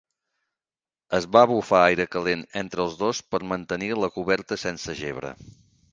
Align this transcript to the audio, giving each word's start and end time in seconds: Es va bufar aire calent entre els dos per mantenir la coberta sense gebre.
Es 1.17 1.27
va 1.35 1.43
bufar 1.51 1.83
aire 1.89 2.07
calent 2.15 2.41
entre 2.63 2.83
els 2.87 2.95
dos 3.03 3.23
per 3.35 3.43
mantenir 3.53 3.91
la 4.05 4.11
coberta 4.17 4.63
sense 4.63 4.97
gebre. 5.03 5.35